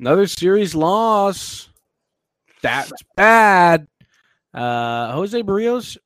[0.00, 1.68] Another series loss.
[2.62, 3.86] That's bad.
[4.54, 5.98] Uh, Jose Berrios,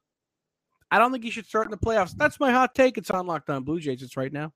[0.91, 2.13] I don't think he should start in the playoffs.
[2.17, 2.99] That's my hot take.
[2.99, 4.03] It's on Locked On Blue Jays.
[4.03, 4.53] It's right now.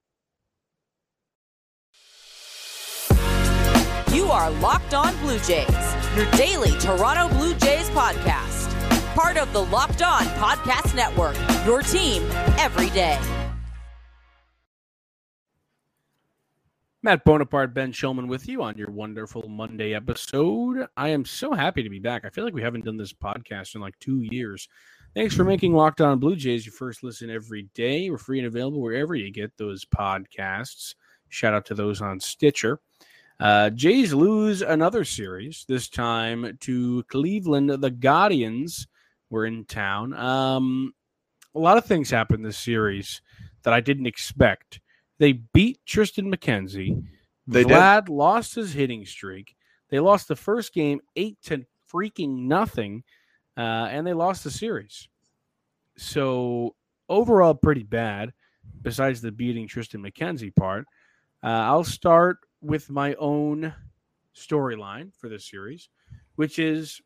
[4.13, 5.69] You are Locked On Blue Jays,
[6.17, 8.75] your daily Toronto Blue Jays podcast.
[9.15, 12.25] Part of the Locked On Podcast Network, your team
[12.59, 13.38] every day.
[17.09, 20.87] Matt Bonaparte, Ben Shulman with you on your wonderful Monday episode.
[20.95, 22.27] I am so happy to be back.
[22.27, 24.69] I feel like we haven't done this podcast in like two years.
[25.15, 28.11] Thanks for making Locked On Blue Jays your first listen every day.
[28.11, 30.97] We're free and available wherever you get those podcasts.
[31.31, 32.79] Shout out to those on Stitcher.
[33.41, 37.71] Uh, Jays lose another series, this time to Cleveland.
[37.71, 38.87] The Guardians
[39.31, 40.13] were in town.
[40.13, 40.93] Um,
[41.55, 43.23] a lot of things happened this series
[43.63, 44.81] that I didn't expect.
[45.19, 47.05] They beat Triston McKenzie.
[47.47, 48.13] They Vlad did.
[48.13, 49.57] lost his hitting streak.
[49.91, 53.03] They lost the first game eight to freaking nothing,
[53.57, 55.09] uh, and they lost the series.
[55.97, 56.75] So
[57.09, 58.33] overall, pretty bad.
[58.83, 60.85] Besides the beating Triston McKenzie part,
[61.43, 63.73] uh, I'll start with my own
[64.37, 65.89] storyline for this series,
[66.37, 67.01] which is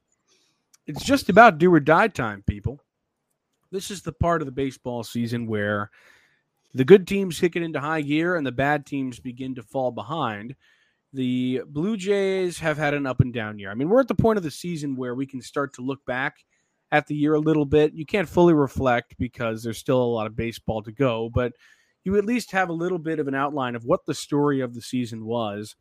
[0.86, 2.80] it's just about do or die time, people.
[3.70, 5.90] This is the part of the baseball season where
[6.74, 9.90] the good teams kick it into high gear and the bad teams begin to fall
[9.90, 10.54] behind.
[11.12, 13.70] The Blue Jays have had an up and down year.
[13.70, 16.04] I mean, we're at the point of the season where we can start to look
[16.06, 16.36] back
[16.90, 17.92] at the year a little bit.
[17.94, 21.52] You can't fully reflect because there's still a lot of baseball to go, but
[22.04, 24.74] you at least have a little bit of an outline of what the story of
[24.74, 25.76] the season was.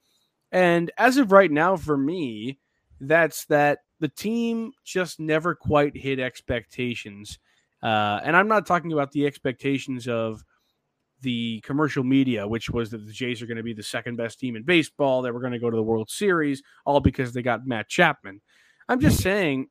[0.52, 2.60] And as of right now, for me,
[3.00, 7.40] that's that the team just never quite hit expectations.
[7.82, 10.44] Uh, and I'm not talking about the expectations of
[11.22, 14.40] the commercial media, which was that the Jays are going to be the second best
[14.40, 17.42] team in baseball, that we're going to go to the World Series, all because they
[17.42, 18.42] got Matt Chapman.
[18.90, 19.68] I'm just saying,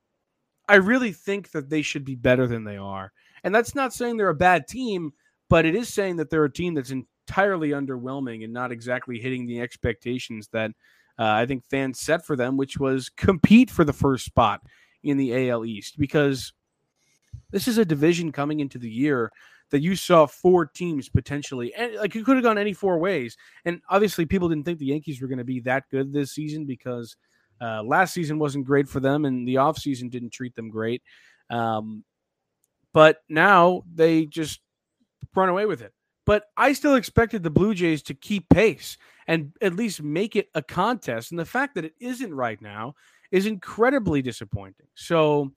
[0.68, 3.12] I really think that they should be better than they are.
[3.42, 5.12] And that's not saying they're a bad team,
[5.48, 9.46] but it is saying that they're a team that's entirely underwhelming and not exactly hitting
[9.46, 10.70] the expectations that
[11.19, 14.62] uh, I think fans set for them, which was compete for the first spot
[15.02, 16.52] in the AL East because
[17.50, 19.30] this is a division coming into the year
[19.70, 23.36] that you saw four teams potentially, and like you could have gone any four ways.
[23.64, 26.66] And obviously, people didn't think the Yankees were going to be that good this season
[26.66, 27.16] because
[27.60, 31.03] uh, last season wasn't great for them, and the offseason didn't treat them great.
[31.50, 32.04] Um,
[32.92, 34.60] but now they just
[35.34, 35.92] run away with it.
[36.26, 40.48] But I still expected the Blue Jays to keep pace and at least make it
[40.54, 41.31] a contest.
[41.31, 42.94] And the fact that it isn't right now
[43.32, 44.87] is incredibly disappointing.
[44.94, 45.52] So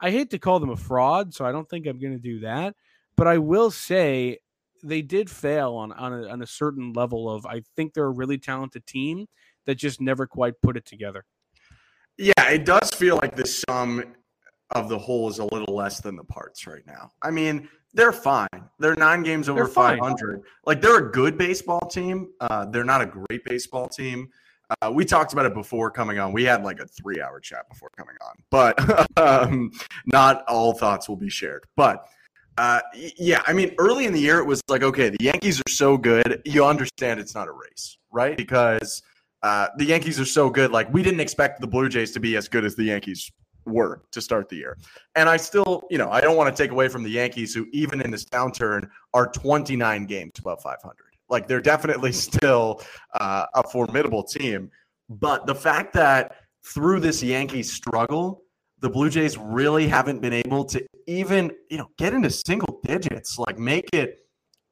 [0.00, 2.40] I hate to call them a fraud, so I don't think I'm going to do
[2.40, 2.74] that.
[3.18, 4.38] But I will say
[4.84, 8.10] they did fail on on a, on a certain level of I think they're a
[8.10, 9.26] really talented team
[9.66, 11.24] that just never quite put it together.
[12.16, 14.04] Yeah, it does feel like the sum
[14.70, 17.10] of the whole is a little less than the parts right now.
[17.20, 18.48] I mean, they're fine.
[18.78, 20.42] They're nine games over 500.
[20.64, 22.28] Like they're a good baseball team.
[22.40, 24.28] Uh, they're not a great baseball team.
[24.80, 26.32] Uh, we talked about it before coming on.
[26.32, 29.72] We had like a three hour chat before coming on, but um,
[30.06, 31.64] not all thoughts will be shared.
[31.74, 32.06] But
[32.58, 32.80] uh,
[33.16, 35.96] yeah, I mean, early in the year, it was like, okay, the Yankees are so
[35.96, 36.42] good.
[36.44, 38.36] You understand it's not a race, right?
[38.36, 39.00] Because
[39.44, 40.72] uh, the Yankees are so good.
[40.72, 43.30] Like, we didn't expect the Blue Jays to be as good as the Yankees
[43.64, 44.76] were to start the year.
[45.14, 47.64] And I still, you know, I don't want to take away from the Yankees, who
[47.72, 50.96] even in this downturn are 29 games above 500.
[51.28, 52.82] Like, they're definitely still
[53.20, 54.68] uh, a formidable team.
[55.08, 58.42] But the fact that through this Yankees struggle,
[58.80, 63.38] the Blue Jays really haven't been able to even, you know, get into single digits,
[63.38, 64.20] like make it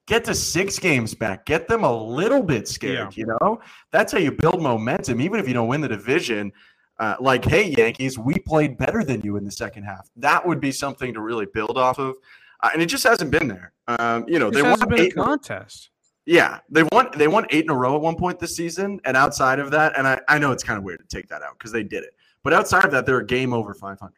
[0.07, 3.25] get to six games back, get them a little bit scared, yeah.
[3.25, 3.61] you know?
[3.91, 6.53] That's how you build momentum, even if you don't win the division.
[6.99, 10.09] Uh, like, hey, Yankees, we played better than you in the second half.
[10.17, 12.15] That would be something to really build off of.
[12.63, 13.73] Uh, and it just hasn't been there.
[13.87, 15.91] Um, you know, they won been eight a contest.
[16.25, 17.09] Yeah, they won.
[17.15, 19.97] They won eight in a row at one point this season, and outside of that,
[19.97, 22.03] and I, I know it's kind of weird to take that out because they did
[22.03, 22.15] it.
[22.47, 24.15] But outside of that, they're a game over 500.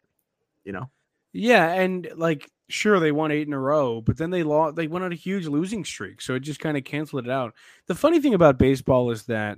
[0.63, 0.91] You know.
[1.33, 4.75] Yeah, and like sure they won eight in a row, but then they lost.
[4.75, 7.55] They went on a huge losing streak, so it just kind of canceled it out.
[7.87, 9.57] The funny thing about baseball is that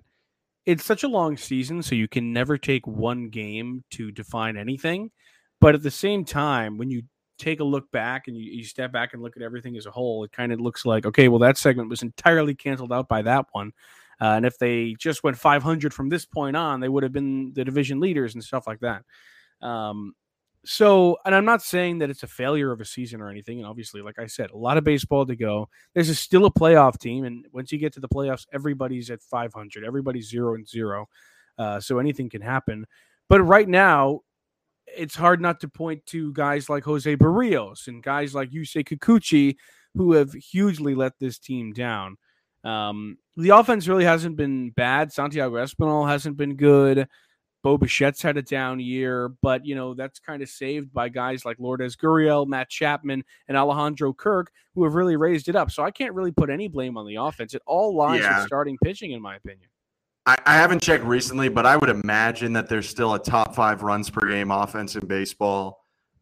[0.65, 5.11] it's such a long season, so you can never take one game to define anything.
[5.59, 7.03] But at the same time, when you
[7.37, 9.91] take a look back and you, you step back and look at everything as a
[9.91, 13.21] whole, it kind of looks like okay, well that segment was entirely canceled out by
[13.21, 13.73] that one.
[14.21, 17.53] Uh, and if they just went 500 from this point on, they would have been
[17.53, 19.03] the division leaders and stuff like that.
[19.65, 20.13] Um,
[20.63, 23.57] so, and I'm not saying that it's a failure of a season or anything.
[23.57, 25.69] And obviously, like I said, a lot of baseball to go.
[25.95, 29.23] There's a, still a playoff team, and once you get to the playoffs, everybody's at
[29.23, 29.83] 500.
[29.83, 31.09] Everybody's zero and zero.
[31.57, 32.85] uh, so anything can happen.
[33.27, 34.21] But right now,
[34.85, 39.55] it's hard not to point to guys like Jose Berrios and guys like Yusei Kikuchi
[39.95, 42.17] who have hugely let this team down.
[42.63, 45.11] Um, the offense really hasn't been bad.
[45.11, 47.07] Santiago Espinal hasn't been good.
[47.63, 51.45] Bo Bichette's had a down year, but you know that's kind of saved by guys
[51.45, 55.69] like Lourdes Gurriel, Matt Chapman, and Alejandro Kirk, who have really raised it up.
[55.69, 57.53] So I can't really put any blame on the offense.
[57.53, 58.39] It all lies yeah.
[58.39, 59.69] with starting pitching, in my opinion.
[60.25, 63.83] I, I haven't checked recently, but I would imagine that there's still a top five
[63.83, 65.80] runs per game offense in baseball.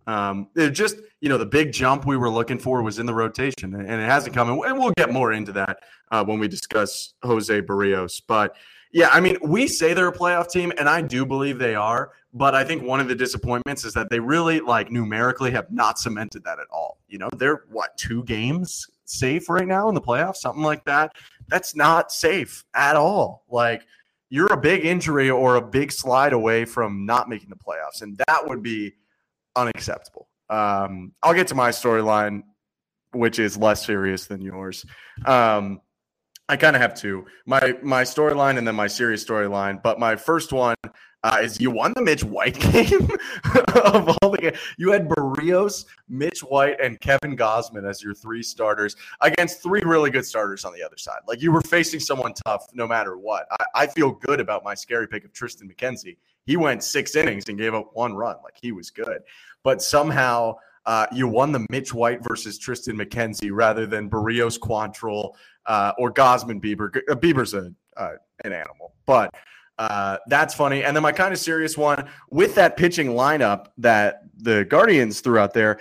[0.09, 3.13] Um, it just, you know, the big jump we were looking for was in the
[3.13, 4.49] rotation, and it hasn't come.
[4.49, 8.19] And we'll get more into that uh, when we discuss Jose Berrios.
[8.25, 8.55] But
[8.91, 12.13] yeah, I mean, we say they're a playoff team, and I do believe they are.
[12.33, 15.99] But I think one of the disappointments is that they really, like, numerically have not
[15.99, 16.97] cemented that at all.
[17.07, 21.15] You know, they're what two games safe right now in the playoffs, something like that.
[21.49, 23.43] That's not safe at all.
[23.49, 23.83] Like,
[24.29, 28.19] you're a big injury or a big slide away from not making the playoffs, and
[28.27, 28.93] that would be
[29.61, 30.27] unacceptable.
[30.49, 32.43] Um, I'll get to my storyline,
[33.11, 34.85] which is less serious than yours.
[35.25, 35.81] Um,
[36.47, 37.25] I kind of have two.
[37.45, 39.83] My my storyline and then my serious storyline.
[39.83, 40.75] But my first one
[41.23, 43.07] uh, is you won the Mitch White game
[43.83, 48.95] of all the You had Berrios, Mitch White, and Kevin Gausman as your three starters
[49.21, 51.19] against three really good starters on the other side.
[51.27, 53.45] Like you were facing someone tough no matter what.
[53.51, 56.17] I, I feel good about my scary pick of Triston McKenzie.
[56.45, 58.37] He went six innings and gave up one run.
[58.43, 59.19] Like he was good
[59.63, 65.33] but somehow uh, you won the Mitch White versus Triston McKenzie rather than Berrios Quantrill
[65.65, 66.95] uh, or Gausman Bieber.
[67.09, 68.13] Uh, Bieber's a, uh,
[68.43, 69.33] an animal, but
[69.77, 70.83] uh, that's funny.
[70.83, 75.37] And then my kind of serious one with that pitching lineup that the Guardians threw
[75.37, 75.79] out there,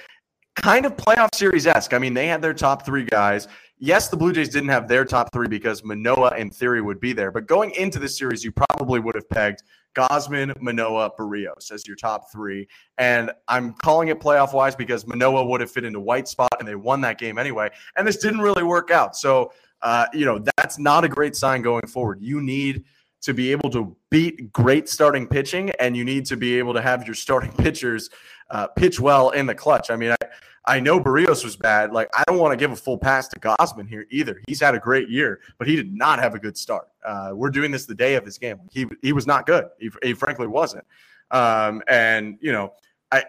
[0.57, 1.95] kind of playoff series esque.
[1.95, 3.49] I mean, they had their top three guys.
[3.79, 7.13] Yes, the Blue Jays didn't have their top three because Manoah and Theory would be
[7.13, 7.31] there.
[7.31, 9.63] But going into the series, you probably would have pegged
[9.99, 12.69] Gausman, Manoah, Berrios as your top three.
[12.99, 16.69] And I'm calling it playoff wise because Manoah would have fit into white spot and
[16.69, 17.71] they won that game anyway.
[17.97, 19.17] And this didn't really work out.
[19.17, 19.53] So,
[19.83, 22.19] uh, you know, that's not a great sign going forward.
[22.21, 22.85] You need
[23.23, 26.81] to be able to beat great starting pitching and you need to be able to
[26.81, 28.11] have your starting pitchers
[28.51, 29.91] uh, pitch well in the clutch.
[29.91, 30.27] I mean, I,
[30.69, 31.93] I know Berrios was bad.
[31.93, 34.43] Like, I don't want to give a full pass to Gausman here either.
[34.47, 36.89] He's had a great year, but he did not have a good start.
[37.03, 38.61] Uh, we're doing this the day of his game.
[38.71, 39.65] He he was not good.
[39.81, 40.85] He, he frankly wasn't.
[41.31, 42.75] Um, and you know,
[43.11, 43.25] I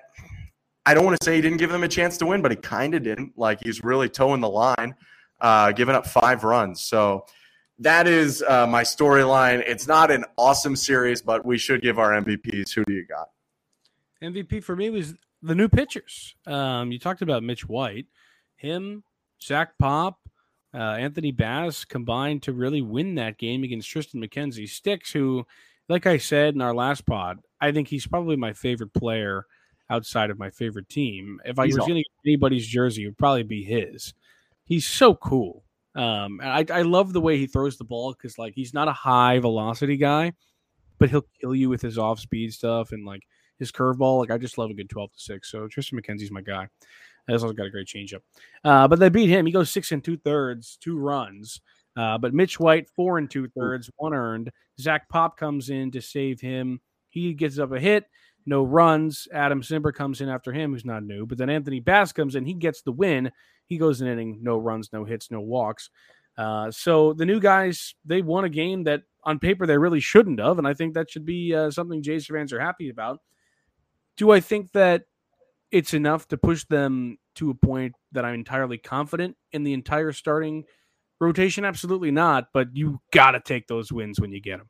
[0.86, 2.58] I don't want to say he didn't give them a chance to win, but he
[2.58, 3.38] kind of didn't.
[3.38, 4.96] Like, he's really toeing the line,
[5.40, 6.82] uh, giving up five runs.
[6.82, 7.26] So
[7.80, 9.64] that is uh, my storyline.
[9.66, 12.74] It's not an awesome series, but we should give our MVPs.
[12.74, 13.30] Who do you got?
[14.22, 16.36] MVP for me was the new pitchers.
[16.46, 18.08] Um, you talked about Mitch White,
[18.56, 19.04] him,
[19.42, 20.20] Zach Pop,
[20.74, 24.70] uh, Anthony Bass combined to really win that game against Triston McKenzie.
[24.70, 25.46] Sticks, who,
[25.88, 29.46] like I said in our last pod, I think he's probably my favorite player
[29.90, 31.40] outside of my favorite team.
[31.46, 34.14] If I he's was going to get anybody's jersey, it would probably be his.
[34.66, 35.64] He's so cool.
[35.96, 38.94] Um, I, I love the way he throws the ball because like he's not a
[38.94, 40.34] high velocity guy,
[41.00, 43.24] but he'll kill you with his off speed stuff and like
[43.60, 44.20] his curveball.
[44.20, 45.52] Like I just love a good twelve to six.
[45.52, 46.68] So Triston McKenzie's my guy.
[47.28, 48.22] He's also got a great changeup.
[48.64, 49.46] Uh, but they beat him.
[49.46, 51.62] He goes six and two thirds, two runs.
[51.96, 54.52] Uh, but Mitch White four and two thirds, one earned.
[54.80, 56.82] Zach Pop comes in to save him.
[57.10, 58.06] He gets up a hit,
[58.46, 59.28] no runs.
[59.34, 61.26] Adam Cimber comes in after him, who's not new.
[61.26, 62.46] But then Anthony Bass comes in.
[62.46, 63.32] He gets the win.
[63.66, 65.90] He goes an inning, no runs, no hits, no walks.
[66.38, 70.40] Uh, so the new guys, they won a game that on paper they really shouldn't
[70.40, 73.20] have, and I think that should be uh, something Jays fans are happy about.
[74.20, 75.06] Do I think that
[75.72, 80.12] it's enough to push them to a point that I'm entirely confident in the entire
[80.12, 80.66] starting
[81.22, 81.64] rotation?
[81.64, 82.50] Absolutely not.
[82.54, 84.70] But you got to take those wins when you get them.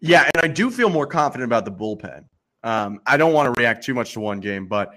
[0.00, 2.24] Yeah, and I do feel more confident about the bullpen.
[2.64, 4.94] Um, I don't want to react too much to one game, but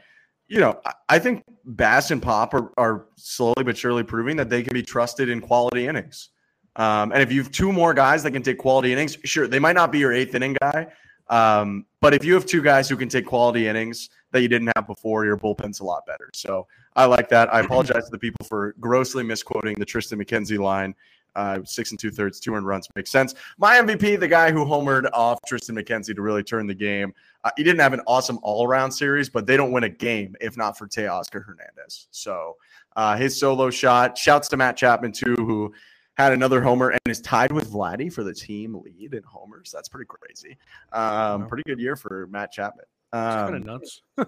[0.47, 0.79] you know,
[1.09, 4.83] I think Bass and Pop are, are slowly but surely proving that they can be
[4.83, 6.29] trusted in quality innings.
[6.77, 9.59] Um, and if you have two more guys that can take quality innings, sure, they
[9.59, 10.87] might not be your eighth inning guy,
[11.29, 14.71] um, but if you have two guys who can take quality innings that you didn't
[14.75, 16.29] have before, your bullpen's a lot better.
[16.33, 17.53] So I like that.
[17.53, 20.95] I apologize to the people for grossly misquoting the Triston McKenzie line.
[21.35, 23.35] Uh, six and two thirds, two earned runs makes sense.
[23.57, 27.13] My MVP, the guy who homered off Triston McKenzie to really turn the game.
[27.43, 30.35] Uh, he didn't have an awesome all around series, but they don't win a game
[30.39, 32.07] if not for Teoscar Hernandez.
[32.11, 32.55] So
[32.95, 34.17] uh, his solo shot.
[34.17, 35.73] Shouts to Matt Chapman too, who
[36.17, 39.71] had another homer and is tied with Vladdy for the team lead in homers.
[39.71, 40.57] That's pretty crazy.
[40.93, 42.85] Um, pretty good year for Matt Chapman.
[43.13, 44.01] Um, kind of nuts.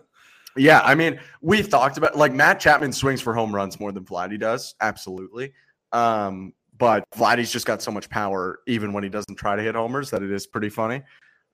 [0.58, 4.03] yeah, I mean, we've talked about like Matt Chapman swings for home runs more than
[4.03, 4.75] Vladdy does.
[4.82, 5.53] Absolutely.
[5.91, 9.75] Um, but Vladdy's just got so much power, even when he doesn't try to hit
[9.75, 11.01] homers, that it is pretty funny.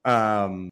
[0.04, 0.70] Um,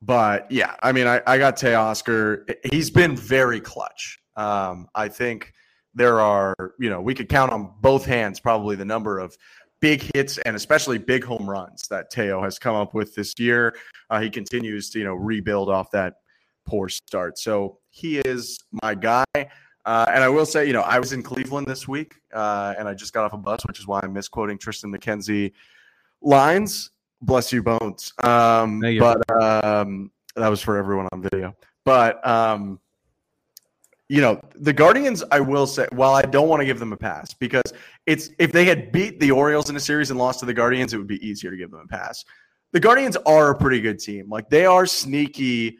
[0.00, 2.54] but yeah, I mean, I, I got Teoscar.
[2.70, 4.20] He's been very clutch.
[4.36, 5.52] Um, I think
[5.94, 9.36] there are, you know, we could count on both hands probably the number of
[9.80, 13.76] big hits and especially big home runs that Teo has come up with this year.
[14.10, 16.14] Uh, he continues to, you know, rebuild off that
[16.64, 17.38] poor start.
[17.38, 19.24] So he is my guy.
[19.36, 22.88] Uh, and I will say, you know, I was in Cleveland this week uh, and
[22.88, 25.52] I just got off a bus, which is why I'm misquoting Triston McKenzie
[26.22, 26.90] lines.
[27.20, 28.12] Bless you, bones.
[28.22, 29.00] Um, you.
[29.00, 31.54] But um, that was for everyone on video.
[31.84, 32.80] But um,
[34.08, 36.96] you know, the Guardians, I will say, while I don't want to give them a
[36.96, 37.72] pass because
[38.06, 40.92] it's if they had beat the Orioles in a series and lost to the Guardians,
[40.92, 42.24] it would be easier to give them a pass.
[42.72, 44.28] The Guardians are a pretty good team.
[44.28, 45.78] Like they are sneaky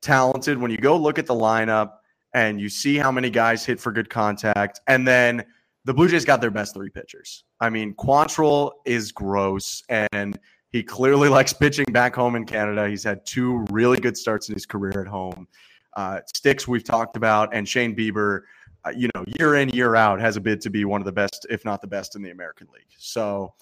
[0.00, 0.58] talented.
[0.58, 1.92] When you go look at the lineup
[2.32, 5.44] and you see how many guys hit for good contact, and then
[5.84, 7.44] the Blue Jays got their best three pitchers.
[7.60, 10.38] I mean, Quantrill is gross and
[10.70, 12.88] he clearly likes pitching back home in Canada.
[12.88, 15.46] He's had two really good starts in his career at home.
[15.94, 18.42] Uh, Sticks, we've talked about, and Shane Bieber,
[18.84, 21.12] uh, you know, year in, year out, has a bid to be one of the
[21.12, 22.86] best, if not the best, in the American League.
[22.98, 23.54] So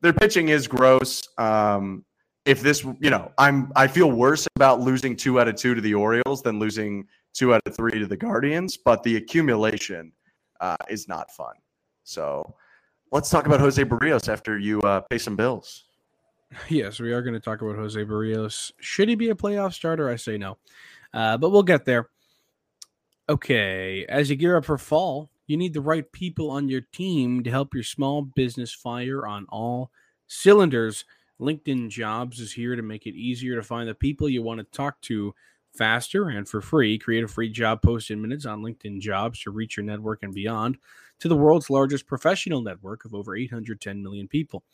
[0.00, 1.22] their pitching is gross.
[1.38, 2.04] Um,
[2.44, 5.80] if this, you know, I'm I feel worse about losing two out of two to
[5.80, 10.12] the Orioles than losing two out of three to the Guardians, but the accumulation
[10.60, 11.54] uh, is not fun.
[12.04, 12.54] So
[13.10, 15.84] let's talk about Jose Berrios after you uh, pay some bills.
[16.68, 18.72] Yes, we are going to talk about Jose Berrios.
[18.78, 20.10] Should he be a playoff starter?
[20.10, 20.58] I say no,
[21.14, 22.08] uh, but we'll get there.
[23.28, 27.42] Okay, as you gear up for fall, you need the right people on your team
[27.44, 29.90] to help your small business fire on all
[30.26, 31.04] cylinders.
[31.40, 34.76] LinkedIn Jobs is here to make it easier to find the people you want to
[34.76, 35.34] talk to
[35.74, 36.98] faster and for free.
[36.98, 40.34] Create a free job post in minutes on LinkedIn Jobs to reach your network and
[40.34, 40.78] beyond
[41.20, 44.64] to the world's largest professional network of over 810 million people.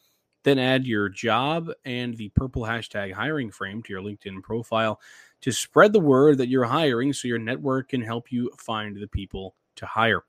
[0.48, 4.98] Then add your job and the purple hashtag hiring frame to your LinkedIn profile
[5.42, 9.08] to spread the word that you're hiring so your network can help you find the
[9.08, 10.22] people to hire.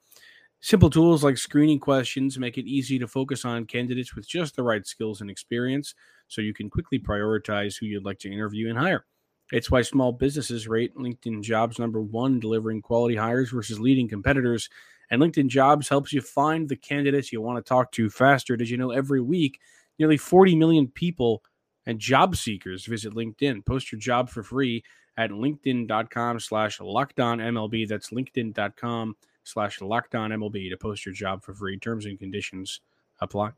[0.60, 4.62] Simple tools like screening questions make it easy to focus on candidates with just the
[4.62, 5.96] right skills and experience
[6.28, 9.06] so you can quickly prioritize who you'd like to interview and hire.
[9.54, 14.70] It's why small businesses rate LinkedIn jobs number one, delivering quality hires versus leading competitors.
[15.12, 18.58] And LinkedIn jobs helps you find the candidates you want to talk to faster.
[18.58, 19.62] Did you know every week
[20.00, 21.44] Nearly 40 million people
[21.86, 23.66] and job seekers visit LinkedIn.
[23.66, 24.84] Post your job for free
[25.18, 27.88] at linkedin.com slash MLB.
[27.88, 31.78] That's linkedin.com slash MLB to post your job for free.
[31.78, 32.82] Terms and conditions
[33.20, 33.52] apply.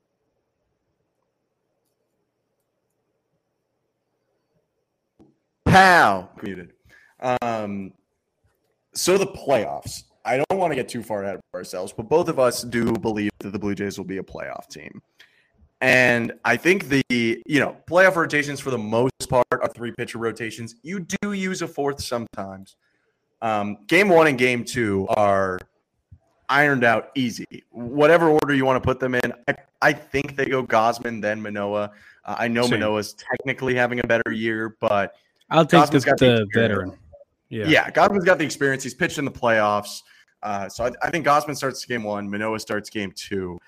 [5.66, 6.30] Pow!
[6.42, 6.74] Muted.
[7.42, 7.94] Um,
[8.94, 10.04] so the playoffs.
[10.26, 12.92] I don't want to get too far ahead of ourselves, but both of us do
[12.94, 15.02] believe that the Blue Jays will be a playoff team.
[15.82, 20.20] And I think the you know playoff rotations for the most part are three pitcher
[20.20, 20.76] rotations.
[20.84, 22.76] You do use a fourth sometimes.
[23.42, 25.58] Um, game one and game two are
[26.50, 27.64] ironed out easy.
[27.72, 31.42] Whatever order you want to put them in, I, I think they go Gausman, then
[31.42, 31.92] Manoah.
[32.26, 32.80] Uh, I know Same.
[32.80, 35.16] Manoah's technically having a better year, but
[35.50, 36.96] I'll take the, got the, the veteran.
[37.50, 38.84] Yeah, yeah, Gausman's got the experience.
[38.84, 40.04] He's pitched in the playoffs,
[40.44, 42.30] uh, so I, I think Gausman starts game one.
[42.30, 43.60] Manoah starts game two.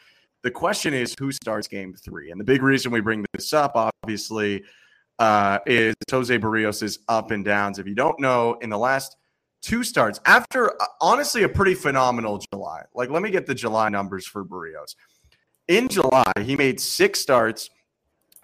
[0.43, 2.31] The question is who starts game three?
[2.31, 4.63] And the big reason we bring this up, obviously,
[5.19, 7.79] uh, is Jose Berrios' up and downs.
[7.79, 9.15] If you don't know, in the last
[9.61, 13.87] two starts, after uh, honestly a pretty phenomenal July, like let me get the July
[13.89, 14.95] numbers for Berrios.
[15.69, 17.69] In July, he made six starts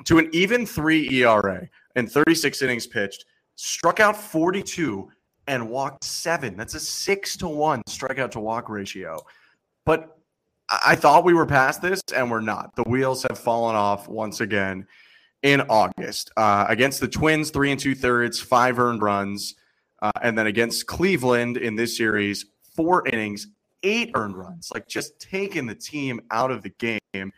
[0.05, 3.25] to an even three ERA and 36 innings pitched,
[3.55, 5.09] struck out 42
[5.47, 6.55] and walked seven.
[6.55, 9.19] That's a six to one strikeout to walk ratio.
[9.85, 10.18] But
[10.85, 12.75] I thought we were past this, and we're not.
[12.75, 14.85] The wheels have fallen off once again
[15.41, 19.55] in August uh, against the Twins, three and two thirds, five earned runs,
[20.01, 22.45] uh, and then against Cleveland in this series,
[22.75, 23.47] four innings,
[23.83, 27.31] eight earned runs, like just taking the team out of the game.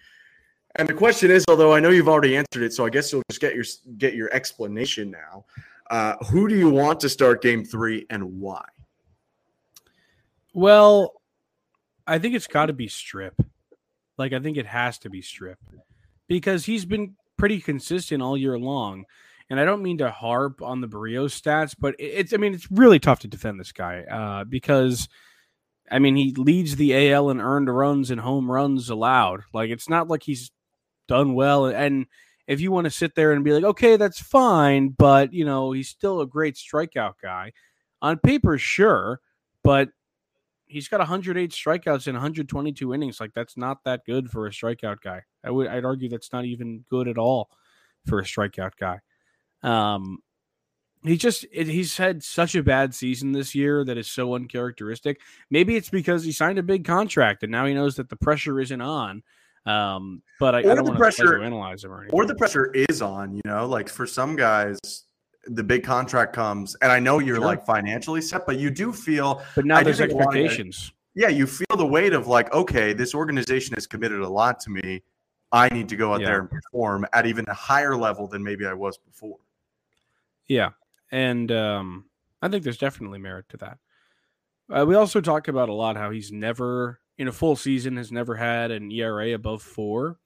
[0.75, 3.23] And the question is, although I know you've already answered it, so I guess you'll
[3.29, 3.65] just get your
[3.97, 5.45] get your explanation now.
[5.89, 8.63] Uh, who do you want to start Game Three, and why?
[10.53, 11.21] Well,
[12.08, 13.36] I think it's got to be Strip.
[14.17, 15.58] Like I think it has to be Strip
[16.27, 19.05] because he's been pretty consistent all year long.
[19.50, 22.72] And I don't mean to harp on the Berrios stats, but it's I mean it's
[22.72, 25.10] really tough to defend this guy uh, because
[25.89, 29.41] I mean he leads the AL in earned runs and home runs allowed.
[29.53, 30.51] Like it's not like he's
[31.08, 31.65] done well.
[31.65, 32.05] And
[32.48, 35.72] if you want to sit there and be like, okay, that's fine, but you know
[35.72, 37.51] he's still a great strikeout guy
[38.01, 39.20] on paper, sure,
[39.63, 39.89] but
[40.72, 43.20] he's got 108 strikeouts in 122 innings.
[43.20, 45.22] Like that's not that good for a strikeout guy.
[45.44, 47.50] I would I'd argue that's not even good at all
[48.08, 49.00] for a strikeout guy.
[49.63, 50.20] Um,
[51.04, 55.20] he just it, he's had such a bad season this year that is so uncharacteristic.
[55.50, 58.60] Maybe it's because he signed a big contract and now he knows that the pressure
[58.60, 59.24] isn't on.
[59.66, 62.18] Um, but I, I don't want to analyze him or anything.
[62.18, 63.36] Or the pressure is on.
[63.36, 64.80] You know, like for some guys,
[65.45, 67.45] the big contract comes, and I know you're sure.
[67.45, 69.41] like financially set, but you do feel.
[69.55, 70.91] But now I there's expectations.
[71.15, 74.69] yeah, you feel the weight of like, okay, this organization has committed a lot to
[74.69, 75.01] me.
[75.51, 76.27] I need to go out yeah.
[76.27, 79.38] there and perform at even a higher level than maybe I was before.
[80.48, 80.69] Yeah,
[81.12, 82.05] and um,
[82.41, 83.77] I think there's definitely merit to that.
[84.71, 88.12] Uh, we also talk about a lot how he's never in a full season has
[88.12, 90.17] never had an ERA above four.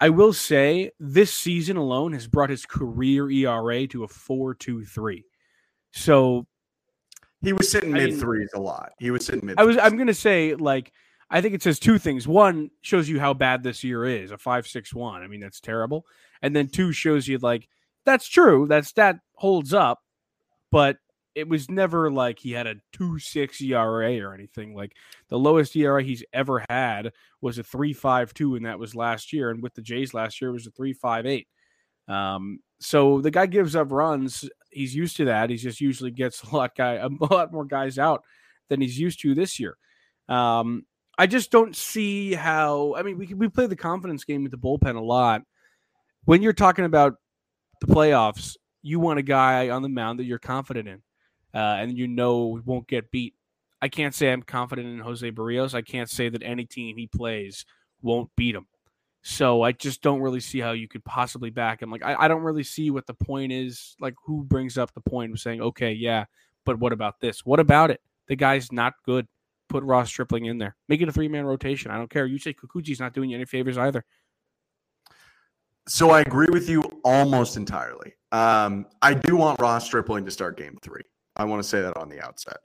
[0.00, 4.84] I will say this season alone has brought his career ERA to a four two
[4.84, 5.24] three.
[5.92, 6.46] So
[7.42, 8.92] he was sitting mid threes a lot.
[8.98, 9.58] He was sitting mid.
[9.58, 9.76] I was.
[9.76, 10.92] I'm gonna say like
[11.30, 12.26] I think it says two things.
[12.26, 15.22] One shows you how bad this year is a five six one.
[15.22, 16.06] I mean that's terrible.
[16.42, 17.68] And then two shows you like
[18.04, 18.66] that's true.
[18.66, 20.00] That's That stat holds up,
[20.70, 20.96] but
[21.34, 24.74] it was never like he had a two six ERA or anything.
[24.74, 24.94] Like
[25.28, 29.32] the lowest ERA he's ever had was a three five two, and that was last
[29.32, 29.50] year.
[29.50, 31.48] And with the Jays last year, it was a three five eight.
[32.08, 34.48] Um, so the guy gives up runs.
[34.70, 35.50] He's used to that.
[35.50, 38.22] He just usually gets a lot guy a lot more guys out
[38.68, 39.76] than he's used to this year.
[40.28, 40.86] Um,
[41.18, 42.94] I just don't see how.
[42.96, 45.42] I mean, we we play the confidence game with the bullpen a lot.
[46.24, 47.14] When you're talking about
[47.80, 51.02] the playoffs, you want a guy on the mound that you're confident in,
[51.54, 53.34] uh, and you know we won't get beat.
[53.82, 55.74] I can't say I'm confident in Jose Berrios.
[55.74, 57.64] I can't say that any team he plays
[58.02, 58.66] won't beat him.
[59.22, 61.90] So I just don't really see how you could possibly back him.
[61.90, 63.96] Like I, I don't really see what the point is.
[64.00, 66.24] Like who brings up the point of saying, okay, yeah,
[66.64, 67.44] but what about this?
[67.44, 68.00] What about it?
[68.28, 69.26] The guy's not good.
[69.68, 70.74] Put Ross Stripling in there.
[70.88, 71.90] Make it a three man rotation.
[71.90, 72.26] I don't care.
[72.26, 74.04] You say Kikuchi's not doing you any favors either.
[75.86, 78.14] So I agree with you almost entirely.
[78.32, 81.02] Um, I do want Ross Stripling to start game three.
[81.36, 82.58] I want to say that on the outset.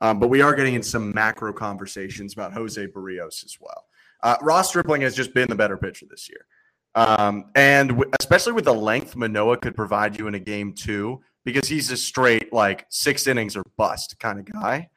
[0.00, 3.86] Um, but we are getting in some macro conversations about Jose Berrios as well.
[4.22, 6.46] Uh, Ross Stripling has just been the better pitcher this year.
[6.94, 11.20] Um, and w- especially with the length Manoah could provide you in a game two,
[11.44, 14.88] because he's a straight, like, six innings or bust kind of guy.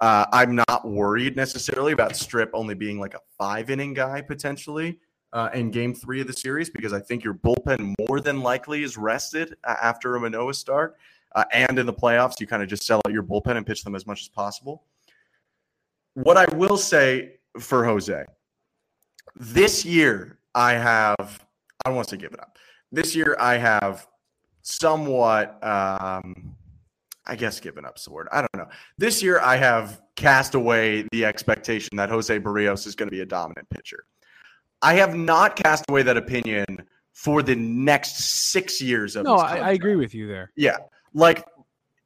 [0.00, 4.98] Uh, I'm not worried necessarily about Strip only being like a five inning guy potentially
[5.32, 8.82] uh, in game three of the series because I think your bullpen more than likely
[8.82, 10.96] is rested after a Manoah start.
[11.34, 13.84] Uh, and in the playoffs, you kind of just sell out your bullpen and pitch
[13.84, 14.84] them as much as possible.
[16.14, 18.24] What I will say for Jose,
[19.36, 21.46] this year I have,
[21.84, 22.58] I don't want to say give it up.
[22.90, 24.06] This year I have
[24.62, 26.54] somewhat, um,
[27.26, 28.28] I guess given up's the word.
[28.32, 28.68] I don't know.
[28.98, 33.20] This year I have cast away the expectation that Jose Berrios is going to be
[33.20, 34.04] a dominant pitcher.
[34.82, 36.66] I have not cast away that opinion
[37.12, 38.18] for the next
[38.50, 39.24] six years of.
[39.24, 40.50] No, I, I, agree with you there.
[40.56, 40.78] Yeah,
[41.14, 41.44] like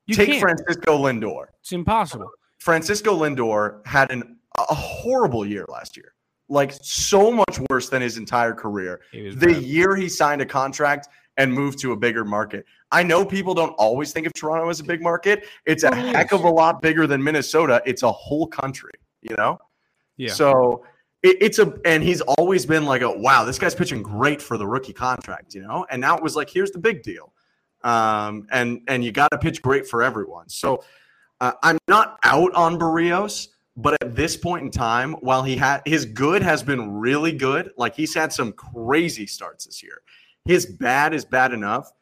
[0.07, 0.41] you take can't.
[0.41, 1.47] Francisco Lindor.
[1.61, 2.31] It's impossible.
[2.59, 6.15] Francisco Lindor had an, a horrible year last year,
[6.49, 9.01] like so much worse than his entire career.
[9.13, 9.63] The bad.
[9.63, 12.65] year he signed a contract and moved to a bigger market.
[12.91, 15.47] I know people don't always think of Toronto as a big market.
[15.67, 17.83] It's a heck of a lot bigger than Minnesota.
[17.85, 18.93] It's a whole country,
[19.23, 19.59] you know?
[20.17, 20.33] Yeah.
[20.33, 20.85] So
[21.23, 24.57] it, it's a and he's always been like a wow, this guy's pitching great for
[24.57, 25.85] the rookie contract, you know.
[25.91, 27.33] And now it was like, here's the big deal,
[27.87, 30.49] um, and and you got to pitch great for everyone.
[30.49, 30.85] So
[31.41, 35.83] uh, I'm not out on Berrios, but at this point in time, while he had
[35.87, 40.03] his good has been really good, like he's had some crazy starts this year.
[40.45, 41.93] His bad is bad enough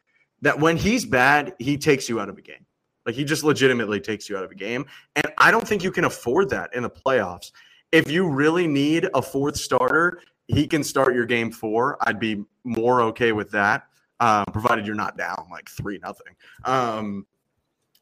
[0.41, 2.65] that when he's bad, he takes you out of a game.
[3.05, 4.85] Like he just legitimately takes you out of a game.
[5.15, 7.51] And I don't think you can afford that in the playoffs
[7.95, 11.97] if you really need a fourth starter, he can start your game four.
[12.01, 13.87] I'd be more okay with that,
[14.19, 16.35] um, provided you're not down like three nothing.
[16.63, 17.25] Um,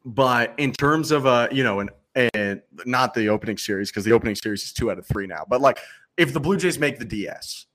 [0.05, 4.11] but in terms of a you know an and not the opening series because the
[4.11, 5.45] opening series is two out of three now.
[5.47, 5.79] But like
[6.17, 7.65] if the Blue Jays make the DS,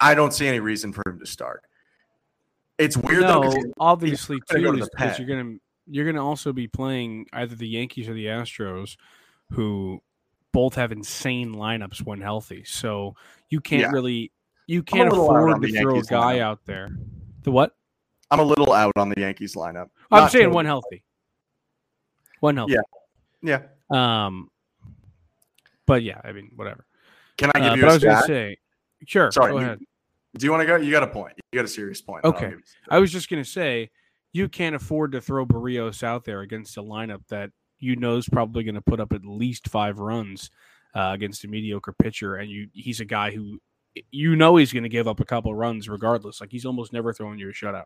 [0.00, 1.64] I don't see any reason for him to start.
[2.78, 3.62] It's weird no, though.
[3.78, 8.26] Obviously, too, because you're gonna you're gonna also be playing either the Yankees or the
[8.26, 8.96] Astros,
[9.50, 10.00] who
[10.52, 12.64] both have insane lineups when healthy.
[12.64, 13.16] So
[13.48, 13.90] you can't yeah.
[13.90, 14.32] really
[14.66, 16.40] you can't afford to throw a guy lineup.
[16.40, 16.90] out there.
[17.42, 17.74] The what?
[18.30, 19.88] I'm a little out on the Yankees lineup.
[20.10, 20.54] I'm saying totally.
[20.54, 21.04] one healthy.
[22.40, 22.76] One healthy.
[23.42, 23.58] Yeah.
[23.90, 24.24] Yeah.
[24.24, 24.48] Um
[25.86, 26.86] but yeah, I mean whatever.
[27.36, 28.56] Can I give uh, you a I was gonna say
[29.06, 29.30] sure.
[29.32, 29.78] Sorry, go you, ahead.
[30.38, 30.76] Do you want to go?
[30.76, 31.34] You got a point.
[31.52, 32.24] You got a serious point.
[32.24, 32.54] Okay.
[32.88, 33.90] I was just gonna say
[34.32, 38.28] you can't afford to throw Berrios out there against a lineup that you know is
[38.28, 40.50] probably going to put up at least five runs
[40.94, 43.60] uh, against a mediocre pitcher, and you he's a guy who
[44.10, 46.40] you know he's going to give up a couple runs regardless.
[46.40, 47.84] Like he's almost never throwing you a shutout.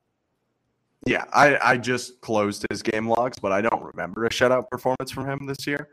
[1.06, 5.10] Yeah, I, I just closed his game logs, but I don't remember a shutout performance
[5.10, 5.88] from him this year.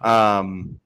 [0.00, 0.80] Um,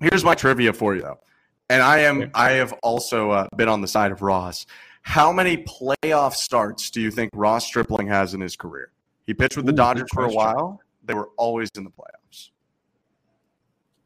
[0.00, 1.20] here's my trivia for you, though,
[1.68, 4.66] and I am I have also uh, been on the side of Ross.
[5.02, 8.90] How many playoff starts do you think Ross Stripling has in his career?
[9.26, 10.80] He pitched with the Ooh, Dodgers for a while.
[11.04, 12.50] They were always in the playoffs.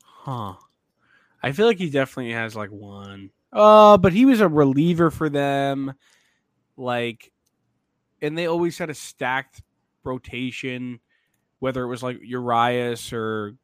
[0.04, 0.54] Huh.
[1.42, 3.30] I feel like he definitely has like one.
[3.52, 5.92] Uh, but he was a reliever for them.
[6.76, 7.30] Like,
[8.20, 9.62] and they always had a stacked
[10.04, 11.00] rotation,
[11.58, 13.56] whether it was like Urias or.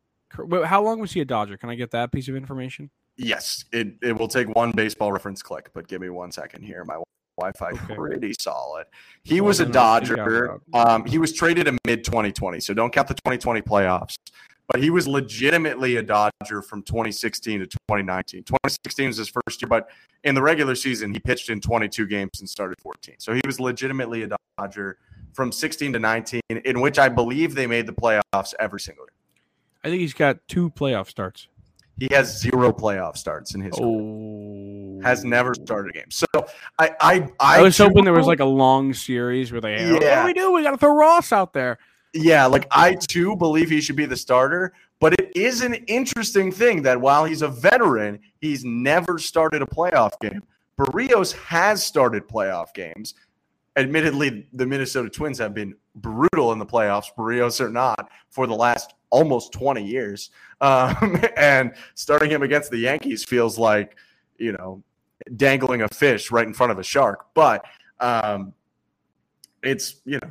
[0.66, 1.56] How long was he a Dodger?
[1.56, 2.90] Can I get that piece of information?
[3.16, 6.84] Yes, it, it will take one baseball reference click, but give me one second here.
[6.84, 7.02] My
[7.38, 7.94] Wi-Fi Okay.
[7.94, 8.84] pretty solid.
[9.24, 10.60] He Well, was a then I'll think Dodger.
[10.74, 14.16] Um, he was traded in mid 2020, so don't count the 2020 playoffs.
[14.68, 18.44] But he was legitimately a Dodger from 2016 to 2019.
[18.44, 19.88] 2016 was his first year, but
[20.24, 23.14] in the regular season, he pitched in 22 games and started 14.
[23.18, 24.28] So he was legitimately a
[24.58, 24.98] Dodger
[25.32, 29.42] from 16 to 19, in which I believe they made the playoffs every single year.
[29.84, 31.48] I think he's got two playoff starts.
[31.96, 33.88] He has zero playoff starts in his career.
[33.88, 36.10] Oh, Has never started a game.
[36.10, 36.26] So
[36.78, 40.00] I I I, I, was hoping there was like a long series where they, what
[40.00, 40.24] do Yeah.
[40.24, 40.52] we do?
[40.52, 41.78] We got to throw Ross out there.
[42.14, 46.50] Yeah, like I too believe he should be the starter, but it is an interesting
[46.50, 50.42] thing that while he's a veteran, he's never started a playoff game.
[50.78, 53.14] Berrios has started playoff games.
[53.76, 57.06] Admittedly, the Minnesota Twins have been brutal in the playoffs.
[57.16, 60.30] Berrios are not for the last almost 20 years.
[60.60, 63.96] Um, and starting him against the Yankees feels like,
[64.38, 64.82] you know,
[65.36, 67.26] dangling a fish right in front of a shark.
[67.34, 67.64] But
[68.00, 68.52] um,
[69.62, 70.30] it's, you know,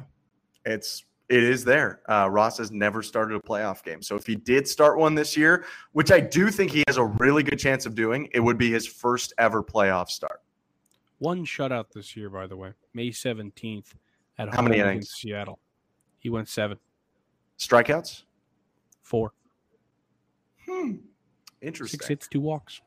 [0.65, 2.01] it's it is there.
[2.09, 4.01] Uh, Ross has never started a playoff game.
[4.01, 7.03] So if he did start one this year, which I do think he has a
[7.05, 10.41] really good chance of doing, it would be his first ever playoff start.
[11.19, 13.93] One shutout this year, by the way, May seventeenth
[14.37, 15.09] at How home many against innings?
[15.11, 15.59] Seattle.
[16.19, 16.77] He went seven,
[17.59, 18.23] Strikeouts?
[19.03, 19.31] four,
[20.65, 20.97] Hmm.
[21.61, 21.97] Interesting.
[21.99, 22.81] six hits, two walks.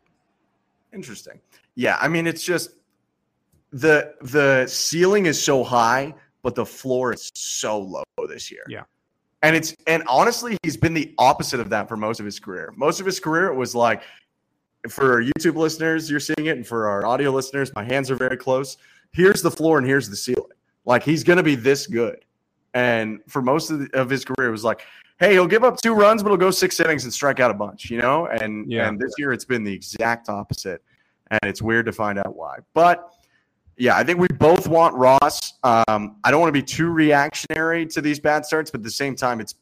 [0.92, 1.40] Interesting.
[1.74, 2.70] Yeah, I mean it's just
[3.72, 8.64] the the ceiling is so high, but the floor is so low this year.
[8.68, 8.82] Yeah.
[9.42, 12.72] And it's and honestly, he's been the opposite of that for most of his career.
[12.76, 14.02] Most of his career it was like
[14.88, 18.16] for our YouTube listeners, you're seeing it, and for our audio listeners, my hands are
[18.16, 18.76] very close.
[19.12, 20.50] Here's the floor and here's the ceiling.
[20.84, 22.24] Like he's gonna be this good.
[22.74, 24.82] And for most of, the, of his career, it was like,
[25.18, 27.54] hey, he'll give up two runs, but he'll go six innings and strike out a
[27.54, 28.26] bunch, you know?
[28.26, 28.88] And Yeah.
[28.88, 30.82] and this year it's been the exact opposite.
[31.30, 32.58] And it's weird to find out why.
[32.74, 33.12] But
[33.80, 35.54] yeah, I think we both want Ross.
[35.64, 38.90] Um, I don't want to be too reactionary to these bad starts, but at the
[38.90, 39.54] same time, it's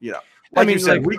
[0.00, 0.18] you know,
[0.56, 1.18] I like mean, you said, like, we,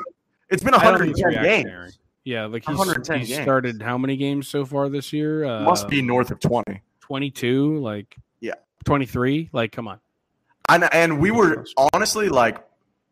[0.50, 2.00] it's been I don't think it's 110 games.
[2.26, 3.44] Yeah, like he's, 110 he's games.
[3.44, 5.46] started how many games so far this year?
[5.46, 6.82] Uh, Must be north of 20.
[7.00, 8.56] 22, like Yeah.
[8.84, 9.50] 23.
[9.54, 10.00] Like, come on.
[10.68, 12.58] And and we were honestly like,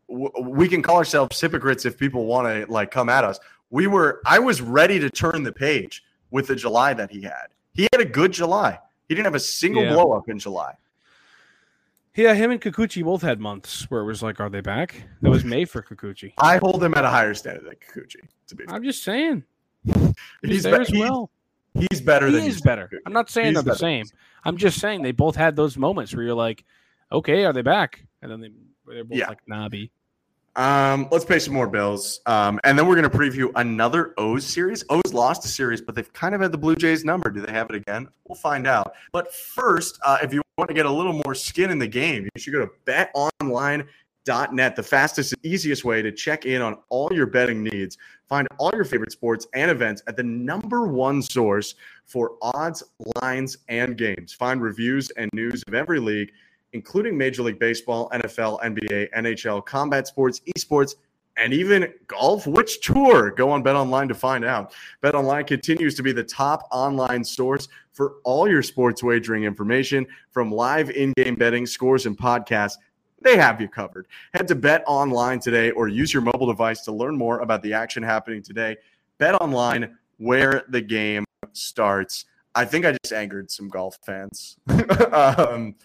[0.10, 3.39] w- we can call ourselves hypocrites if people want to like come at us.
[3.69, 4.21] We were.
[4.25, 7.47] I was ready to turn the page with the July that he had.
[7.73, 8.80] He had a good July.
[9.09, 9.93] He didn't have a single Yeah.
[9.93, 10.75] blow up in July.
[12.15, 15.03] Yeah, him and Kikuchi both had months where it was like, are they back?
[15.21, 16.33] That was May for Kikuchi.
[16.37, 18.21] I hold him at a higher standard than Kikuchi.
[18.47, 18.75] To be fair.
[18.75, 19.43] I'm just saying.
[19.85, 21.29] he's He's there be- as well.
[21.73, 22.89] He's better He than is he's better.
[23.05, 24.05] I'm not saying He's they're the same.
[24.43, 26.65] I'm just saying they both had those moments where you're like,
[27.11, 28.05] okay, are they back?
[28.21, 28.49] And then they,
[28.87, 29.29] they're both Yeah.
[29.29, 29.91] like, Nabi.
[30.55, 32.21] Um, let's pay some more bills.
[32.25, 34.83] Um, and then we're going to preview another O's series.
[34.89, 37.29] O's lost a series, but they've kind of had the Blue Jays number.
[37.29, 38.07] Do they have it again?
[38.27, 38.93] We'll find out.
[39.12, 42.23] But first, uh, if you want to get a little more skin in the game,
[42.23, 47.09] you should go to betonline.net, the fastest and easiest way to check in on all
[47.13, 47.97] your betting needs.
[48.27, 52.83] Find all your favorite sports and events at the number one source for odds,
[53.21, 54.33] lines, and games.
[54.33, 56.31] Find reviews and news of every league
[56.73, 60.95] including Major League Baseball, NFL, NBA, NHL, combat sports, esports,
[61.38, 62.45] and even golf.
[62.45, 63.32] Which tour?
[63.32, 64.73] Go on Bet Online to find out.
[65.01, 70.05] Bet Online continues to be the top online source for all your sports wagering information
[70.32, 72.75] from live in-game betting, scores, and podcasts.
[73.21, 74.08] They have you covered.
[74.34, 77.73] Head to Bet Online today or use your mobile device to learn more about the
[77.73, 78.77] action happening today.
[79.17, 82.25] Bet Online, where the game starts.
[82.55, 84.58] I think I just angered some golf fans.
[85.12, 85.75] um,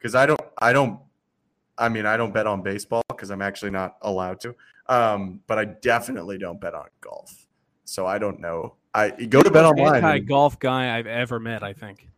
[0.00, 0.98] because I don't, I don't,
[1.78, 4.54] I mean, I don't bet on baseball because I'm actually not allowed to.
[4.88, 7.46] Um, but I definitely don't bet on golf.
[7.84, 8.74] So I don't know.
[8.94, 9.96] I go to bet online.
[9.96, 12.08] Anti golf guy I've ever met, I think.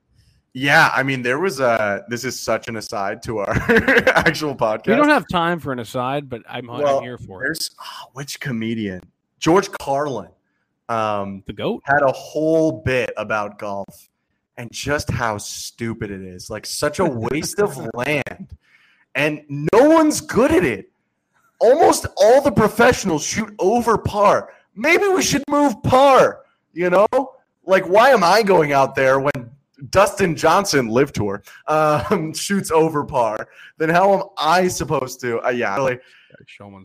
[0.55, 2.03] yeah, I mean, there was a.
[2.09, 3.51] This is such an aside to our
[4.09, 4.87] actual podcast.
[4.89, 7.69] We don't have time for an aside, but I'm, Well, I'm here for it.
[7.81, 9.03] Oh, which comedian?
[9.39, 10.31] George Carlin.
[10.89, 11.83] Um, The goat.
[11.85, 14.09] had a whole bit about golf
[14.57, 16.51] and just how stupid it is.
[16.51, 18.57] Like such a waste of land.
[19.15, 20.91] and no one's good at it.
[21.61, 24.53] Almost all the professionals shoot over par.
[24.75, 26.41] Maybe we should move par,
[26.73, 27.07] you know?
[27.65, 29.51] Like, why am I going out there when
[29.91, 33.49] Dustin Johnson LIV tour um, shoots over par?
[33.79, 35.41] Then how am I supposed to?
[35.47, 35.99] Uh, yeah, really.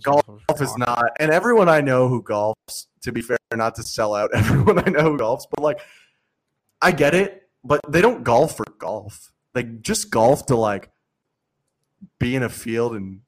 [0.04, 4.14] Golf is not, and everyone I know who golfs, to be fair, not to sell
[4.14, 5.80] out everyone I know who golfs, but like,
[6.82, 9.32] I get it, but they don't golf for golf.
[9.54, 10.90] They just golf to like
[12.20, 13.22] be in a field and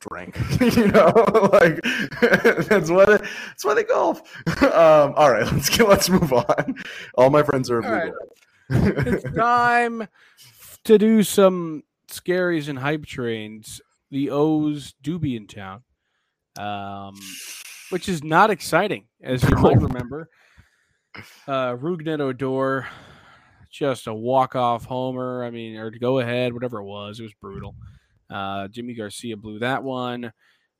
[0.00, 0.36] drink.
[0.76, 1.12] you know,
[1.52, 1.80] like
[2.68, 4.20] that's what it, that's why they golf.
[4.62, 6.76] Um, all right, let's get let's move on.
[7.14, 8.12] All my friends are right.
[8.68, 10.08] it's time
[10.84, 13.80] to do some scaries and hype trains.
[14.10, 15.82] The O's do be in town,
[16.58, 17.18] um,
[17.90, 20.28] which is not exciting, as you might remember.
[21.48, 22.86] Uh, Rougned Odor,
[23.76, 25.44] just a walk-off homer.
[25.44, 27.20] I mean, or to go ahead, whatever it was.
[27.20, 27.74] It was brutal.
[28.30, 30.32] Uh, Yimi Garcia blew that one.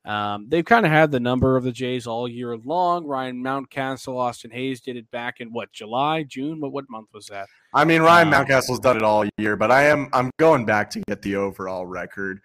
[0.05, 3.05] Um, they've kind of had the number of the Jays all year long.
[3.05, 6.61] Ryan Mountcastle, Austin Hays did it back in what July, June.
[6.61, 7.49] What what month was that?
[7.75, 10.91] I mean, Ryan um, Mountcastle's done it all year, but I am I'm going back
[10.91, 12.41] to get the overall record.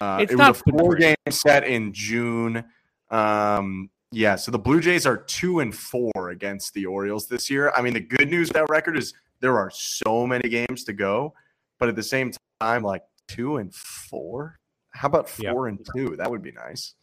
[0.00, 2.64] Uh, it's it was a four game set in June.
[3.10, 7.72] Um, yeah, so the Blue Jays are two and four against the Orioles this year.
[7.76, 11.34] I mean, the good news that record is there are so many games to go,
[11.78, 14.58] but at the same time, like two and four.
[14.94, 16.16] How about four and two?
[16.16, 16.94] That would be nice.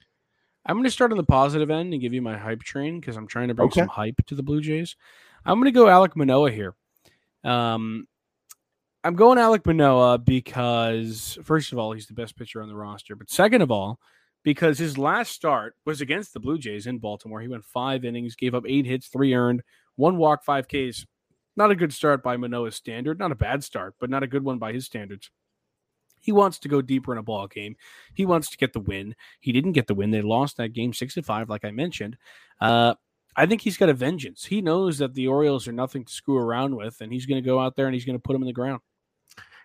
[0.66, 3.16] I'm going to start on the positive end and give you my hype train because
[3.16, 3.82] I'm trying to bring okay.
[3.82, 4.96] some hype to the Blue Jays.
[5.46, 6.74] I'm going to go Alek Manoah here.
[7.44, 8.08] Um,
[9.04, 13.16] I'm going Alek Manoah because, first of all, he's the best pitcher on the roster.
[13.16, 14.00] But second of all,
[14.42, 17.40] because his last start was against the Blue Jays in Baltimore.
[17.40, 19.62] He went five innings, gave up eight hits, three earned,
[19.96, 21.06] one walk, five Ks.
[21.56, 23.20] Not a good start by Manoah's standard.
[23.20, 25.30] Not a bad start, but not a good one by his standards.
[26.22, 27.76] He wants to go deeper in a ball game.
[28.14, 29.16] He wants to get the win.
[29.40, 30.12] He didn't get the win.
[30.12, 32.18] They lost that game six to five, like I mentioned.
[32.60, 32.94] Uh,
[33.36, 34.46] I think he's got a vengeance.
[34.46, 37.46] He knows that the Orioles are nothing to screw around with, and he's going to
[37.46, 38.82] go out there and he's going to put them in the ground.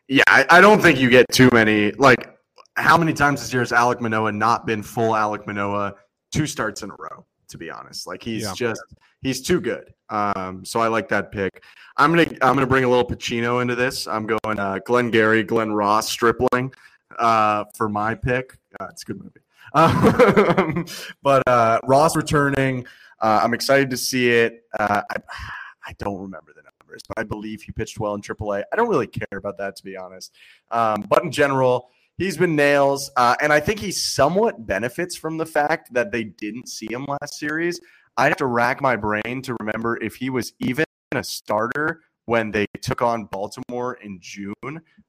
[0.09, 1.91] Yeah, I, I, don't think you get too many.
[1.93, 2.39] Like,
[2.77, 5.95] how many times this year has Alek Manoah not been full Alek Manoah
[6.33, 7.27] two starts in a row?
[7.49, 8.55] To be honest, like he's yeah.
[8.55, 8.83] just
[9.23, 9.93] he's too good.
[10.09, 11.63] Um, so I like that pick.
[11.97, 14.07] I'm gonna I'm gonna bring a little Pacino into this.
[14.07, 16.73] I'm going uh, Glengarry, Glenn Ross, Stripling
[17.19, 18.59] uh, for my pick.
[18.81, 19.41] Uh, it's a good movie.
[19.75, 20.87] Um,
[21.23, 22.87] but uh, Ross returning.
[23.21, 24.65] Uh, I'm excited to see it.
[24.79, 25.17] Uh, I,
[25.87, 28.63] I don't remember the numbers, but I believe he pitched well in AAA.
[28.73, 30.33] I don't really care about that to be honest.
[30.71, 35.37] Um, but in general, he's been nails, uh, and I think he somewhat benefits from
[35.37, 37.81] the fact that they didn't see him last series.
[38.17, 42.51] I'd have to rack my brain to remember if he was even a starter when
[42.51, 44.55] they took on Baltimore in June.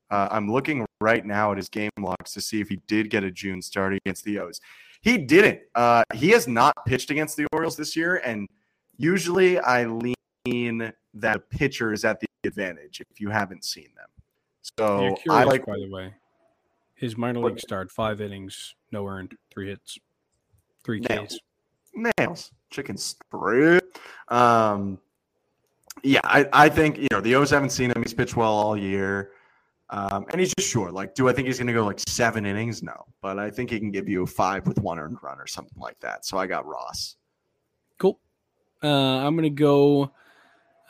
[0.10, 3.24] Uh, I'm looking right now at his game logs to see if he did get
[3.24, 4.62] a June start against the O's.
[5.02, 5.60] He didn't.
[5.76, 8.48] Uh, he has not pitched against the Orioles this year, and
[8.98, 14.08] usually I lean that a pitcher is at the advantage if you haven't seen them.
[14.78, 15.66] So curious, I like.
[15.66, 16.14] By the way,
[16.98, 19.98] his minor league start, five innings, no earned, three hits,
[20.84, 21.38] three Ks.
[21.94, 23.98] Nails chicken strip.
[24.28, 25.00] Um,
[26.04, 28.02] yeah, I, I think you know the O's haven't seen him.
[28.04, 29.32] He's pitched well all year,
[29.90, 30.94] um, and he's just short.
[30.94, 32.84] Like, do I think he's going to go like seven innings?
[32.84, 35.48] No, but I think he can give you a five with one earned run or
[35.48, 36.26] something like that.
[36.26, 37.16] So I got Ross.
[37.98, 38.20] Cool.
[38.84, 40.12] Uh, I'm going to go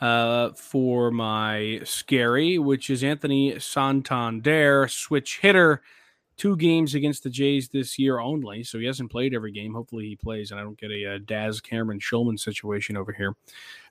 [0.00, 5.82] uh, for my scary, which is Anthony Santander, switch hitter
[6.38, 9.74] two games against the Jays this year only, so he hasn't played every game.
[9.74, 13.12] Hopefully, he plays, and I don't get a, a uh, Daz Cameron Shulman situation over
[13.12, 13.34] here.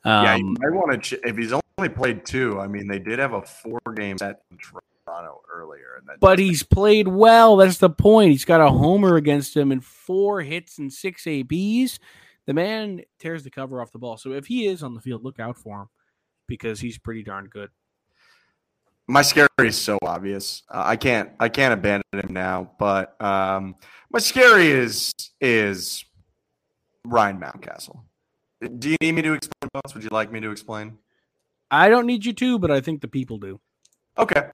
[0.03, 0.97] Um, yeah, you might want to.
[0.97, 4.41] Ch- if he's only played two, I mean, they did have a four game set
[4.49, 7.57] in Toronto earlier, but he's played well.
[7.57, 8.31] That's the point.
[8.31, 11.99] He's got a homer against him and four hits and six ABs.
[12.45, 14.17] The man tears the cover off the ball.
[14.17, 15.89] So if he is on the field, look out for him
[16.47, 17.69] because he's pretty darn good.
[19.07, 20.63] My scary is so obvious.
[20.69, 22.71] Uh, I can't I can't abandon him now.
[22.77, 23.75] But um,
[24.11, 26.03] my scary is is
[27.05, 28.01] Ryan Mountcastle.
[28.79, 29.93] Do you need me to explain, boss?
[29.93, 30.97] Would you like me to explain?
[31.69, 33.59] I don't need you to, but I think the people do.
[34.17, 34.49] Okay.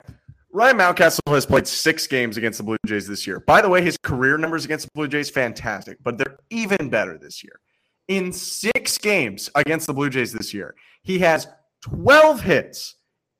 [0.51, 3.39] Ryan Mountcastle has played six games against the Blue Jays this year.
[3.39, 7.17] By the way, his career numbers against the Blue Jays fantastic, but they're even better
[7.17, 7.59] this year.
[8.07, 11.47] In six games against the Blue Jays this year, he has
[11.81, 12.95] 12 hits,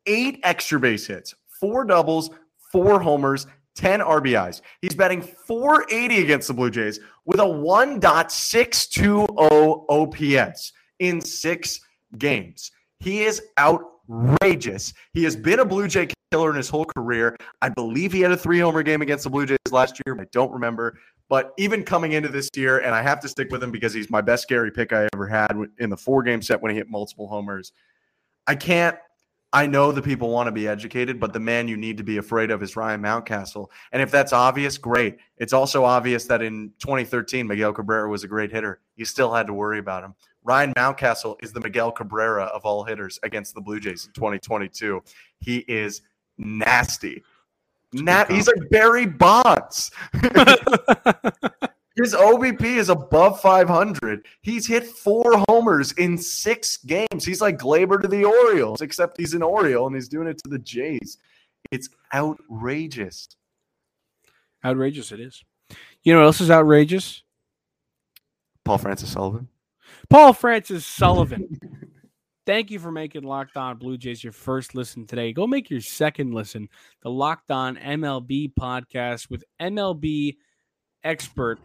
[0.06, 2.30] eight extra base hits, four doubles,
[2.72, 4.62] four homers, 10 RBIs.
[4.82, 11.80] He's batting 480 against the Blue Jays with a 1.620 OPS in six
[12.18, 12.72] games.
[13.00, 14.94] He is outrageous.
[15.14, 17.36] He has been a Blue Jay killer in his whole career.
[17.62, 20.20] I believe he had a three homer game against the Blue Jays last year.
[20.20, 20.98] I don't remember.
[21.30, 24.10] But even coming into this year, and I have to stick with him because he's
[24.10, 26.90] my best scary pick I ever had in the four game set when he hit
[26.90, 27.72] multiple homers.
[28.46, 28.98] I can't.
[29.54, 32.18] I know the people want to be educated, but the man you need to be
[32.18, 33.68] afraid of is Ryan Mountcastle.
[33.92, 35.18] And if that's obvious, great.
[35.38, 38.82] It's also obvious that in 2013, Miguel Cabrera was a great hitter.
[38.96, 40.16] You still had to worry about him.
[40.44, 45.04] Ryan Mountcastle is the Miguel Cabrera of all hitters against the Blue Jays in 2022.
[45.40, 46.02] He is
[46.40, 47.24] nasty.
[47.94, 49.92] Nat, he's like Barry Bonds.
[51.96, 54.26] His OBP is above 500.
[54.42, 57.24] He's hit four homers in six games.
[57.24, 60.50] He's like Gleyber to the Orioles, except he's an Oriole and he's doing it to
[60.50, 61.18] the Jays.
[61.72, 63.28] It's outrageous.
[64.66, 65.44] Outrageous it is.
[66.02, 67.22] You know what else is outrageous?
[68.66, 69.50] Paul Francis Sullivan.
[70.10, 71.60] Paul Francis Sullivan.
[72.46, 75.32] Thank you for making Locked On Blue Jays your first listen today.
[75.32, 76.68] Go make your second listen,
[77.02, 80.36] the Locked On MLB podcast with MLB
[81.04, 81.60] expert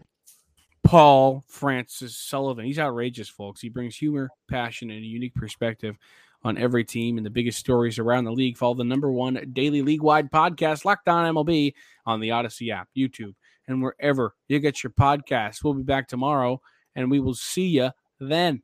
[0.88, 2.64] Paul Francis Sullivan.
[2.64, 3.61] He's outrageous, folks.
[3.61, 5.98] He brings humor, passion, and a unique perspective
[6.44, 8.57] on every team and the biggest stories around the league.
[8.57, 11.74] Follow the number one daily league wide podcast, Locked On MLB,
[12.07, 13.35] on the Odyssey app, YouTube,
[13.66, 15.62] and wherever you get your podcasts.
[15.62, 16.59] We'll be back tomorrow,
[16.96, 18.62] and we will see you then.